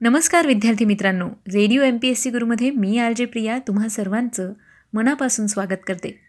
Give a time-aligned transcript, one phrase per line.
[0.00, 1.28] नमस्कार विद्यार्थी मित्रांनो.
[1.28, 4.52] Radio M P S C गुरुमध्ये मी आर जे प्रिया तुम्हा सर्वांचं
[4.92, 6.20] मनापासून स्वागत करते.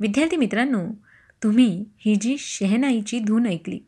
[0.00, 0.84] विद्यार्थी मित्रांनो
[1.42, 3.80] तुम्ही ही जी शहनाईची धून ऐकली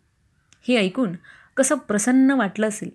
[0.69, 1.13] हे ऐकून
[1.57, 2.91] कसं प्रसन्न वाटलं असेल?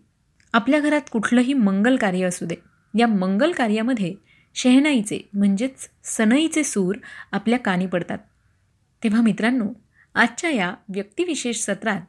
[0.54, 2.56] आपल्या घरात कुठलंही मंगल कार्य असू दे.
[3.00, 4.14] या मंगल कार्यामध्ये
[4.56, 6.96] शहनाईचे म्हणजेच सनईचे सूर
[7.32, 8.20] आपल्या कानी पडतात.
[9.04, 9.70] तेव्हा मित्रांनो
[10.16, 12.02] आजच्या या व्यक्तिविशेष सत्रात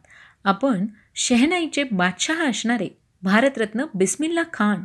[0.44, 4.84] आपण शहनाईचे बादशहा असणारे भारतरत्न बिस्मिल्ला खान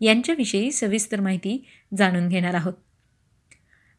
[0.00, 1.66] यांच्याविषयी सविस्तर माहिती
[1.96, 2.74] जाणून घेणार आहोत.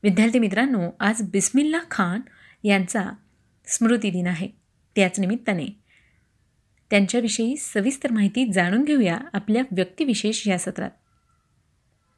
[0.04, 2.22] विद्यार्थी मित्रांनो आज बिस्मिल्ला खान
[2.64, 3.12] यांचा
[3.68, 4.48] स्मृती दिन आहे.
[4.96, 5.66] त्याच निमित्ताने
[6.90, 10.92] त्यांच्याविषयी सविस्तर माहिती जाणून घेऊया आपल्या व्यक्तिविशेष या सत्रात.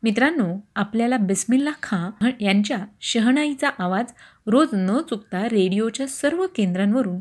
[0.04, 4.06] मित्रांनो आपल्याला बिस्मिल्ला खान यांच्या शहनाईचा आवाज
[4.48, 7.20] रोज न चुकता रेडिओच्या सर्व केंद्रांवरून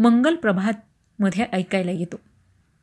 [0.00, 2.20] मंगल प्रभातमध्ये ऐकायला येतो.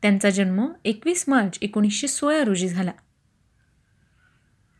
[0.05, 2.91] त्यांचा जन्म एकवीस मार्च एकोणीसशे सोळा रोजी झाला.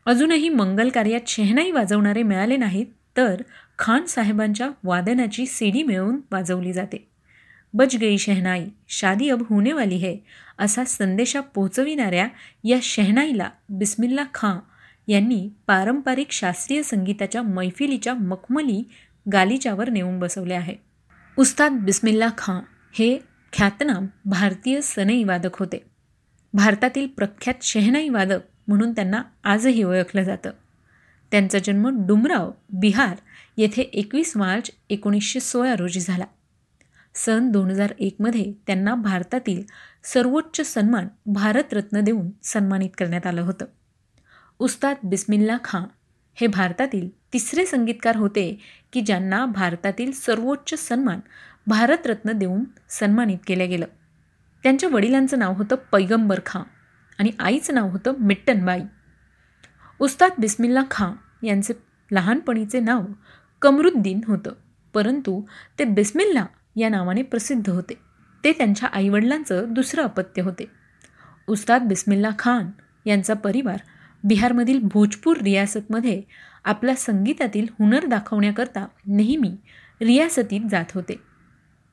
[0.06, 3.42] अजूनही मंगल कार्यात शहनाई वाजवणारे मिळाले नाहीत तर
[3.78, 7.08] खान साहेबांच्या वादनाची सीडी मिळवून वाजवली जाते.
[7.74, 10.16] बज गई शहनाई शादी अब होने वाली है
[10.58, 12.28] असा संदेशा पोहोचविणाऱ्या
[12.64, 14.58] या शहनाईला बिस्मिल्ला खां
[15.08, 18.88] यांनी पारंपरिक शास्त्रीय संगीताच्या मैफिलीच्या मखमली
[19.32, 20.74] गालिच्यावर नेऊन बसवले आहे.
[21.38, 22.60] उस्ताद बिस्मिल्ला खां
[22.92, 25.86] हे ख्यातनाम भारतीय सनई वादक होते.
[26.52, 30.50] भारतातील प्रख्यात शहनाई वादक म्हणून त्यांना आजही ओळखलं जातं.
[31.30, 33.16] त्यांचा जन्म डुमराव बिहार
[33.56, 36.24] येथे एकवीस मार्च एकोणीसशे सोळा रोजी झाला.
[37.14, 39.62] सन दोन हजार एकमध्ये त्यांना भारतातील
[40.04, 43.64] सर्वोच्च सन्मान भारतरत्न देऊन सन्मानित करण्यात आलं होतं.
[44.58, 45.82] उस्ताद बिस्मिल्ला खां
[46.34, 48.58] हे भारतातील तिसरे संगीतकार होते
[48.92, 51.20] की ज्यांना भारतातील सर्वोच्च सन्मान
[51.66, 53.86] भारतरत्न देऊन सन्मानित केलं गेलं.
[54.62, 56.62] त्यांच्या वडिलांचं नाव होतं पैगंबर खां
[57.18, 58.80] आणि आईचं नाव होतं मिट्टनबाई.
[59.98, 61.12] उस्ताद बिस्मिल्ला खां
[61.46, 61.74] यांचे
[62.10, 63.02] लहानपणीचे नाव
[63.62, 64.52] कमरुद्दीन होतं
[64.94, 65.42] परंतु
[65.78, 66.46] ते बिस्मिल्ला
[66.76, 67.94] या नावाने प्रसिद्ध होते.
[68.44, 70.66] ते त्यांच्या आईवडिलांचं दुसरं अपत्य होते.
[71.46, 72.70] उस्ताद बिस्मिल्ला खान
[73.06, 73.78] यांचा परिवार
[74.24, 76.22] बिहारमधील भोजपूर रियासतमध्ये
[76.64, 79.56] आपला संगीतातील हुनर दाखवण्याकरता नेहमी
[80.00, 81.25] रियासतीत जात होते.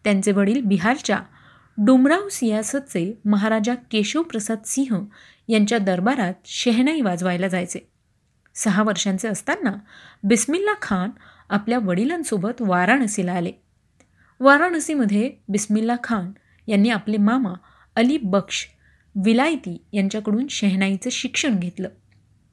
[0.03, 1.19] त्यांचे वडील बिहारच्या
[1.77, 5.05] डोमराव सियासतचे महाराजा केशवप्रसाद सिंह
[5.47, 7.79] यांच्या दरबारात शेहनाई वाजवायला जायचे.
[8.55, 9.73] सहा वर्षांचे असताना
[10.23, 11.09] बिस्मिल्ला खान
[11.49, 13.51] आपल्या वडिलांसोबत वाराणसीला आले.
[14.39, 16.31] वाराणसीमध्ये बिस्मिल्ला खान
[16.67, 17.53] यांनी आपले मामा
[17.95, 18.65] अली बक्ष
[19.15, 21.89] विलायती यांच्याकडून शेहनाईचं शिक्षण घेतलं.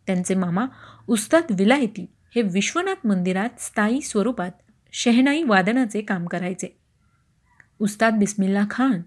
[0.06, 0.66] त्यांचे मामा
[1.08, 4.50] उस्ताद विलायती हे विश्वनाथ मंदिरात स्थायी स्वरूपात
[4.92, 6.79] शहनाई वादनाचे काम करायचे.
[7.80, 9.00] उस्ताद बिस्मिल्ला खान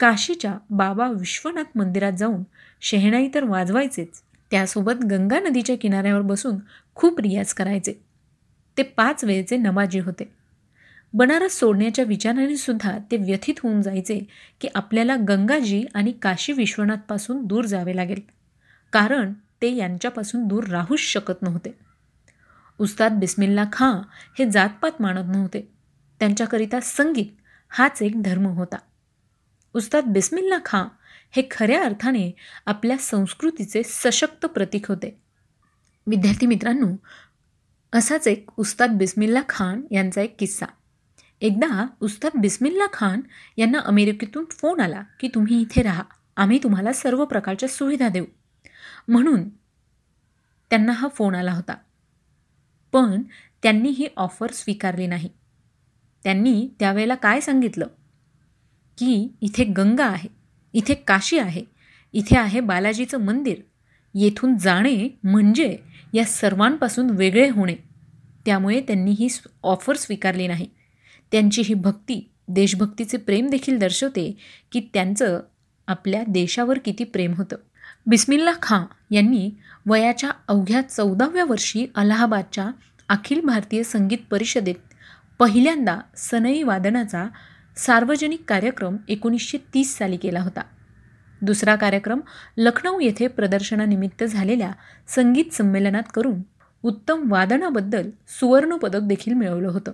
[0.00, 2.42] काशीच्या बाबा विश्वनाथ मंदिरात जाऊन
[2.80, 4.22] शेहनाई तर वाजवायचेच.
[4.50, 6.56] त्यासोबत गंगा नदीच्या किनाऱ्यावर बसून
[6.94, 7.92] खूप रियाज करायचे.
[8.76, 10.32] ते पाच वेळेचे नमाजी होते.
[11.12, 14.20] बनारस सोडण्याच्या विचाराने सुद्धा ते व्यथित होऊन जायचे
[14.60, 18.20] की आपल्याला गंगाजी आणि काशी विश्वनाथपासून दूर जावे लागेल.
[18.92, 21.74] कारण ते यांच्यापासून दूर राहूच शकत नव्हते.
[22.78, 23.98] उस्ताद बिस्मिल्ला खां
[24.38, 25.68] हे जातपात मानत नव्हते.
[26.20, 27.37] त्यांच्याकरिता संगीत
[27.68, 28.76] हाच एक धर्म होता.
[29.74, 30.84] उस्ताद बिस्मिल्ला खां
[31.30, 32.36] हे खऱ्या अर्थाने
[32.66, 35.22] आपल्या संस्कृतीचे सशक्त प्रतीक होते.
[36.06, 36.96] विद्यार्थी मित्रांनो
[37.92, 40.66] असाच एक उस्ताद बिस्मिल्ला खान यांचा एक किस्सा.
[41.40, 43.20] एकदा उस्ताद बिस्मिल्ला खान
[43.56, 46.02] यांना अमेरिकेतून फोन आला की तुम्ही इथे राहा
[46.36, 48.24] आम्ही तुम्हाला सर्व प्रकारच्या सुविधा देऊ.
[49.08, 49.48] म्हणून
[50.70, 51.74] त्यांना हा फोन आला होता.
[52.92, 53.22] पण
[53.62, 55.30] त्यांनी ही ऑफर स्वीकारली नाही.
[56.24, 57.86] त्यांनी त्यावेळेला काय सांगितलं?
[58.98, 60.28] की इथे गंगा आहे
[60.72, 61.64] इथे काशी आहे
[62.12, 63.60] इथे आहे बालाजीचं मंदिर.
[64.14, 65.76] येथून जाणे म्हणजे
[66.14, 67.74] या सर्वांपासून वेगळे होणे.
[68.46, 69.28] त्यामुळे त्यांनी ही
[69.62, 70.66] ऑफर स्वीकारली नाही.
[71.32, 74.36] त्यांची ही भक्ती देशभक्तीचे प्रेम देखील दर्शवते
[74.72, 75.40] की त्यांचं
[75.86, 77.56] आपल्या देशावर किती प्रेम होतं.
[78.06, 79.50] बिस्मिल्ला खां यांनी
[79.86, 82.70] वयाच्या अवघ्या चौदाव्या वर्षी अलाहाबादच्या
[83.08, 84.74] अखिल भारतीय संगीत परिषदेत
[85.38, 87.26] पहिल्यांदा सनई वादनाचा
[87.76, 90.60] सार्वजनिक कार्यक्रम एकोणीसशे तीस साली केला होता.
[91.42, 92.20] दुसरा कार्यक्रम
[92.56, 94.72] लखनौ येथे प्रदर्शनानिमित्त झालेल्या
[95.08, 96.40] संगीत संमेलनात करून
[96.82, 99.92] उत्तम वादनाबद्दल सुवर्णपदक देखील मिळवलं होतं.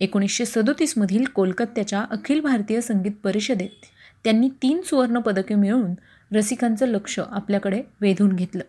[0.00, 3.84] एकोणीसशे सदोतीसमधील कोलकात्याच्या अखिल भारतीय संगीत परिषदेत
[4.24, 5.94] त्यांनी तीन सुवर्णपदके मिळवून
[6.36, 8.62] रसिकांचं लक्ष आपल्याकडे वेधून घेतलं.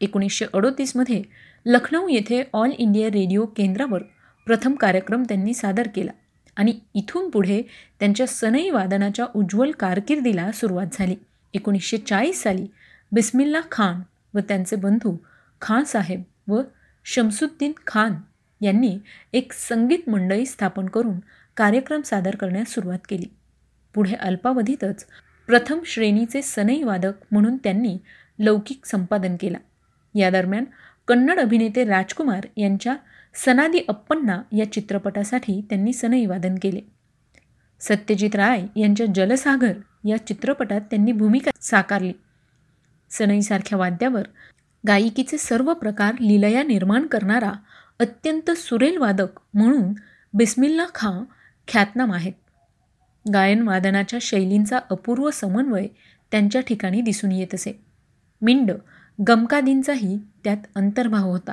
[0.00, 1.22] एकोणीसशे अडोतीसमध्ये
[1.66, 4.02] लखनौ येथे ऑल इंडिया रेडिओ केंद्रावर
[4.48, 6.10] प्रथम कार्यक्रम त्यांनी सादर केला.
[6.56, 7.62] आणि इथून पुढे
[8.00, 11.16] त्यांच्या सनई वादनाच्या उज्ज्वल कारकिर्दीला सुरुवात झाली.
[11.54, 12.66] एकोणीसशे चाळीस साली
[13.12, 14.00] बिस्मिल्ला खान
[14.34, 15.16] व त्यांचे बंधू
[15.60, 16.62] खान साहेब व
[17.04, 18.14] शमसुद्दीन खान
[18.60, 18.98] यांनी
[19.32, 21.18] एक संगीत मंडळी स्थापन करून
[21.56, 23.26] कार्यक्रम सादर करण्यास सुरुवात केली.
[23.94, 25.06] पुढे अल्पावधीतच
[25.46, 27.98] प्रथम श्रेणीचे सनई वादक म्हणून त्यांनी
[28.38, 29.58] लौकिक संपादन केला.
[30.14, 30.64] या दरम्यान
[31.08, 32.96] कन्नड अभिनेते राजकुमार यांच्या
[33.44, 36.80] सनादी अप्पन्ना या चित्रपटासाठी त्यांनी सनई वादन केले.
[37.80, 39.72] सत्यजित राय यांच्या जलसागर
[40.04, 42.12] या चित्रपटात त्यांनी भूमिका साकारली.
[43.10, 44.22] सनईसारख्या वाद्यावर
[44.88, 47.52] गायिकीचे सर्व प्रकार लिलया निर्माण करणारा
[48.00, 49.92] अत्यंत सुरेल वादक म्हणून
[50.34, 51.24] बिस्मिल्ला खां
[51.68, 52.32] ख्यातनाम आहेत.
[53.34, 55.86] गायनवादनाच्या शैलींचा अपूर्व समन्वय
[56.30, 57.80] त्यांच्या ठिकाणी दिसून येत असे.
[58.42, 58.72] मिंड
[59.28, 61.52] गमकादींचाही त्यात अंतर्भाव होता.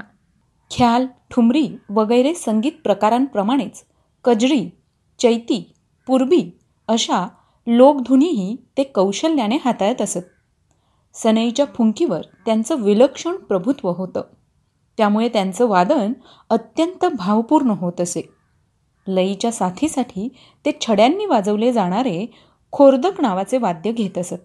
[0.71, 3.83] ख्याल ठुमरी वगैरे संगीत प्रकारांप्रमाणेच
[4.23, 4.69] कजरी
[5.19, 5.73] चैती
[6.07, 6.57] पूर्वी
[6.87, 7.27] अशा
[7.67, 10.25] लोकधुनीही ते कौशल्याने हाताळत असत.
[11.13, 14.21] सनईच्या फुंकीवर त्यांचं विलक्षण प्रभुत्व होतं.
[14.97, 16.13] त्यामुळे त्यांचं वादन
[16.49, 18.29] अत्यंत भावपूर्ण होत असे.
[19.07, 20.29] लईच्या साथीसाठी
[20.65, 22.25] ते छड्यांनी वाजवले जाणारे
[22.71, 24.41] खोर्दक नावाचे वाद्य घेत असत.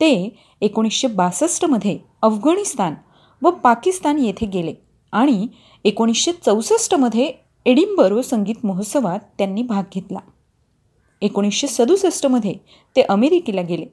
[0.00, 2.94] ते एकोणीसशे बासष्टमध्ये अफगाणिस्तान
[3.42, 4.83] व पाकिस्तान येथे गेले.
[5.14, 5.46] आणि
[5.84, 7.32] एकोणीसशे चौसष्टमध्ये
[7.66, 10.18] एडिंबरो संगीत महोत्सवात त्यांनी भाग घेतला.
[11.22, 12.54] एकोणीसशे सदुसष्टमध्ये
[12.96, 13.86] ते अमेरिकेला गेले.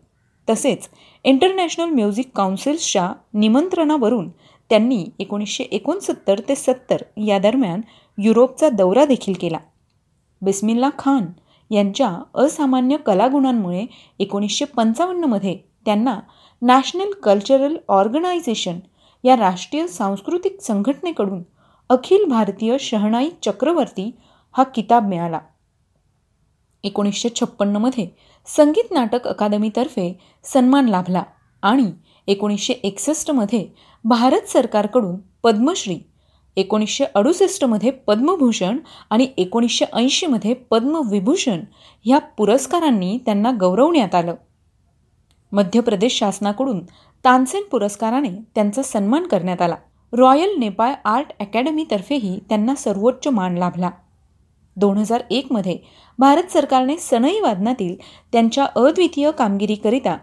[0.49, 0.89] तसेच
[1.23, 4.29] इंटरनॅशनल म्युझिक काउन्सिल्सच्या निमंत्रणावरून
[4.69, 7.81] त्यांनी एकोणीसशे एकोणसत्तर ते सत्तर या दरम्यान
[8.17, 9.57] युरोपचा दौरा देखील केला.
[10.41, 11.25] बिस्मिल्ला खान
[11.73, 13.85] यांच्या असामान्य कलागुणांमुळे
[14.19, 16.19] एकोणीसशे पंचावन्नमध्ये त्यांना
[16.61, 18.79] नॅशनल कल्चरल ऑर्गनायझेशन
[19.23, 21.43] या राष्ट्रीय सांस्कृतिक संघटनेकडून
[21.89, 24.11] अखिल भारतीय शहनाई चक्रवर्ती
[24.51, 25.39] हा किताब मिळाला.
[26.83, 28.07] एकोणीसशे छप्पन्नमध्ये
[28.47, 31.23] संगीत नाटक अकादमीतर्फे सन्मान लाभला
[31.61, 31.91] आणि
[32.27, 33.67] एकोणीसशे एकसष्टमध्ये
[34.03, 35.99] भारत सरकारकडून पद्मश्री
[36.55, 38.77] एकोणीसशे अडुसष्टमध्ये पद्मभूषण
[39.09, 41.63] आणि एकोणीसशे ऐंशीमध्ये पद्मविभूषण
[42.05, 44.35] ह्या पुरस्कारांनी त्यांना गौरवण्यात आलं.
[45.51, 46.85] मध्य प्रदेश शासनाकडून
[47.25, 49.75] तानसेन पुरस्काराने त्यांचा सन्मान करण्यात आला.
[50.13, 53.89] रॉयल नेपाळ आर्ट अकॅडमीतर्फेही त्यांना सर्वोच्च मान लाभला.
[54.75, 55.77] दोन हजार एकमध्ये
[56.19, 57.95] भारत सरकारने सनई वादनातील
[58.31, 60.17] त्यांच्या अद्वितीय कामगिरीकरिता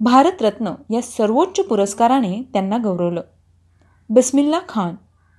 [0.00, 3.20] भारतरत्न या सर्वोच्च पुरस्काराने त्यांना गौरवलं.
[4.10, 4.94] बिस्मिल्ला खान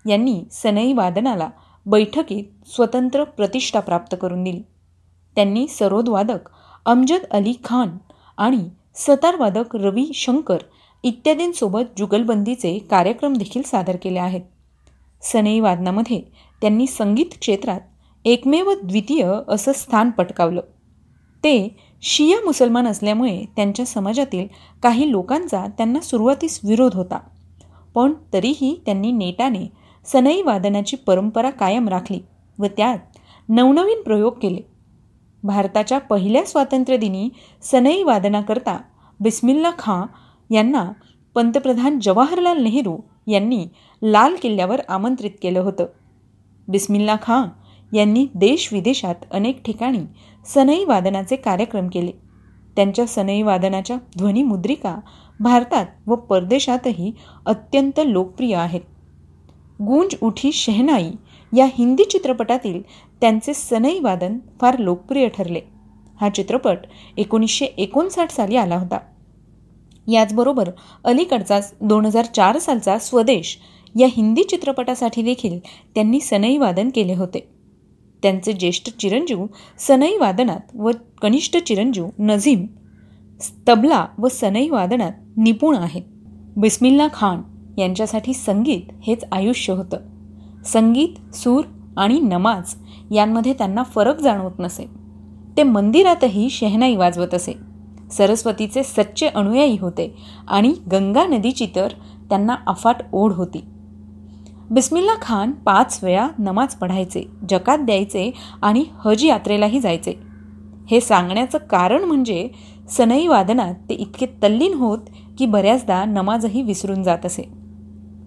[0.09, 1.49] यांनी सनई वादनाला
[1.85, 4.61] बैठकीत स्वतंत्र प्रतिष्ठा प्राप्त करून दिली.
[5.35, 6.49] त्यांनी सरोदवादक
[6.85, 7.97] अमजद अली खान
[8.37, 10.57] आणि सतारवादक रवी शंकर
[11.03, 14.41] इत्यादींसोबत जुगलबंदीचे कार्यक्रम देखील सादर केले आहेत.
[15.21, 16.21] सनई वादनामध्ये
[16.61, 17.81] त्यांनी संगीत क्षेत्रात
[18.25, 20.61] एकमेव द्वितीय असं स्थान पटकावलं.
[21.43, 24.47] ते शिया मुसलमान असल्यामुळे त्यांच्या समाजातील
[24.83, 27.19] काही लोकांचा त्यांना सुरुवातीस विरोध होता.
[27.95, 29.71] पण तरीही त्यांनी नेटाने
[30.05, 32.19] सनई वादनाची परंपरा कायम राखली
[32.59, 32.97] व त्यात
[33.49, 34.74] नवनवीन प्रयोग केले.
[35.45, 37.29] भारताच्या पहिल्या स्वातंत्र्यदिनी
[37.61, 38.77] सनई वादनाकरता
[39.19, 40.05] बिस्मिल्ला खां
[40.53, 40.91] यांना
[41.35, 42.97] पंतप्रधान जवाहरलाल नेहरू
[43.27, 43.67] यांनी
[44.01, 45.85] लाल किल्ल्यावर आमंत्रित केलं होतं.
[46.67, 47.45] बिस्मिल्ला खां
[47.95, 49.99] यांनी देश विदेशात अनेक ठिकाणी
[50.45, 52.11] सनई वादनाचे कार्यक्रम केले.
[52.75, 54.99] त्यांच्या सनई वादनाच्या ध्वनिमुद्रिका
[55.39, 57.11] भारतात व परदेशातही
[57.45, 58.81] अत्यंत लोकप्रिय आहेत.
[59.81, 61.11] गुंज उठी शहनाई
[61.53, 62.81] या हिंदी चित्रपटातील
[63.21, 65.61] त्यांचे सनई वादन फार लोकप्रिय ठरले.
[66.21, 66.77] हा चित्रपट
[67.17, 68.99] एकोणीसशे एकोणसाठ साली आला होता.
[70.07, 70.69] याचबरोबर
[71.03, 73.57] अलीकडचाच दोन हजार चार सालचा स्वदेश
[73.99, 75.59] या हिंदी चित्रपटासाठी देखील
[75.95, 77.47] त्यांनी सनई वादन केले होते.
[78.23, 79.45] त्यांचे ज्येष्ठ चिरंजीव
[79.79, 82.65] सनई वादनात व कनिष्ठ चिरंजीव नझीम
[83.67, 86.03] तबला व सनई वादनात निपुण आहेत
[86.57, 87.41] बिस्मिल्ला खान
[87.77, 89.97] यांच्यासाठी संगीत हेच आयुष्य होतं.
[90.65, 91.63] संगीत सूर
[91.97, 92.75] आणि नमाज
[93.11, 94.89] यांमध्ये त्यांना फरक जाणवत नसे.
[95.57, 97.53] ते मंदिरातही शेहनाई वाजवत असे.
[98.11, 100.15] सरस्वतीचे सच्चे अनुयायी होते
[100.47, 101.87] आणि गंगा नदीची तर
[102.29, 103.63] त्यांना अफाट ओढ होती.
[104.69, 108.31] बिस्मिल्ला खान पाच वेळा नमाज पढायचे जकात द्यायचे
[108.61, 110.13] आणि हज यात्रेलाही जायचे.
[110.91, 112.49] हे सांगण्याचं कारण म्हणजे
[112.89, 114.99] सनई वादनात ते इतके तल्लीन होत
[115.37, 117.49] की बऱ्याचदा नमाजही विसरून जात असे.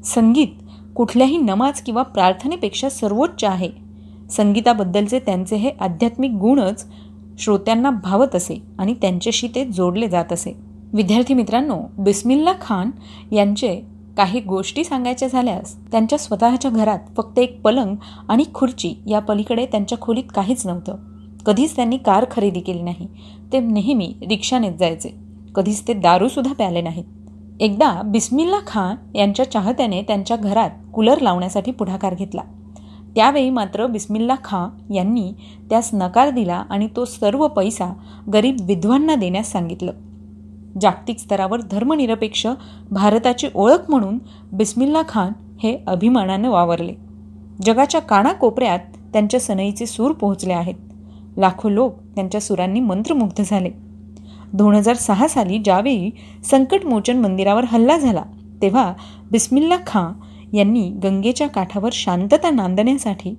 [0.04, 3.70] संगीत कुठल्याही नमाज किंवा प्रार्थनेपेक्षा सर्वोच्च आहे.
[4.30, 6.86] संगीताबद्दलचे त्यांचे हे आध्यात्मिक गुणच
[7.38, 10.56] श्रोत्यांना भावत असे आणि त्यांच्याशी ते जोडले जात असे.
[10.92, 12.90] विद्यार्थी मित्रांनो बिस्मिल्ला खान
[13.32, 13.80] यांचे
[14.16, 17.96] काही गोष्टी सांगायच्या झाल्यास त्यांच्या स्वतःच्या घरात फक्त एक पलंग
[18.28, 20.96] आणि खुर्ची या पलीकडे त्यांच्या खोलीत काहीच नव्हतं.
[21.46, 23.06] कधीच त्यांनी कार खरेदी केली नाही.
[23.52, 25.08] ते नेहमी रिक्षानेच जायचे.
[25.54, 27.04] कधीच ते दारूसुद्धा प्याले नाहीत.
[27.60, 32.42] एकदा बिस्मिल्ला खान यांच्या चाहत्याने त्यांच्या घरात कूलर लावण्यासाठी पुढाकार घेतला.
[33.14, 35.32] त्यावेळी मात्र बिस्मिल्ला खान यांनी
[35.70, 37.94] त्यास नकार दिला आणि तो सर्व पैसा
[38.32, 39.92] गरीब विधवांना देण्यास सांगितलं.
[40.80, 42.46] जागतिक स्तरावर धर्मनिरपेक्ष
[42.90, 44.18] भारताची ओळख म्हणून
[44.52, 46.94] बिस्मिल्ला खान हे अभिमानानं वावरले.
[47.62, 48.78] जगाच्या कानाकोपऱ्यात
[49.12, 50.74] त्यांच्या सनईचे सूर पोहोचले आहेत.
[51.36, 53.87] लाखो लोक त्यांच्या सुरांनी मंत्रमुग्ध झाले.
[54.52, 56.10] दोन हजार सहा साली ज्यावेळी
[56.44, 58.22] संकटमोचन मंदिरावर हल्ला झाला
[58.62, 58.94] तेव्हा
[59.30, 60.12] बिस्मिल्ला खां
[60.56, 63.34] यांनी गंगेच्या काठावर शांतता नांदण्यासाठी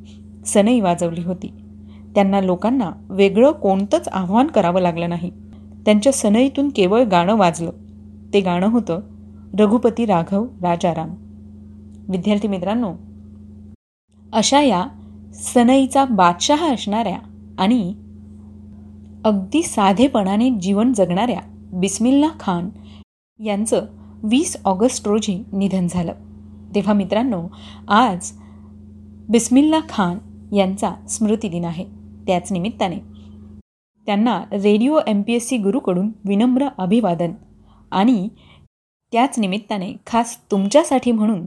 [0.45, 1.53] सनई वाजवली होती.
[2.15, 5.31] त्यांना लोकांना वेगळं कोणतंच आव्हान करावं लागलं नाही.
[5.85, 7.71] त्यांच्या सनईतून केवळ गाणं वाजलं.
[8.33, 8.99] ते गाणं होतं
[9.59, 11.09] रघुपती राघव राजाराम.
[12.09, 12.93] विद्यार्थी मित्रांनो
[14.33, 14.87] अशा या
[15.33, 17.17] सनईचा बादशहा असणाऱ्या
[17.59, 17.93] आणि
[19.25, 21.39] अगदी साधेपणाने जीवन जगणाऱ्या
[21.73, 22.69] बिस्मिल्ला खान
[23.39, 23.85] यांचं
[24.23, 26.13] वीस ऑगस्ट रोजी निधन झालं.
[26.75, 27.41] तेव्हा मित्रांनो
[27.87, 28.31] आज
[29.29, 30.17] बिस्मिल्ला खान
[30.55, 31.85] यांचा स्मृतिदिन आहे.
[32.27, 32.99] त्याच निमित्ताने
[34.05, 37.31] त्यांना radio M P S C गुरूकडून विनम्र अभिवादन
[37.91, 38.27] आणि
[39.11, 41.45] त्याच निमित्ताने खास तुमच्यासाठी म्हणून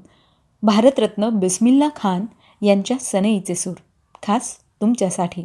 [0.62, 2.26] भारतरत्न बिस्मिल्ला खान
[2.62, 3.74] यांच्या सनईचे सूर
[4.22, 5.44] खास तुमच्यासाठी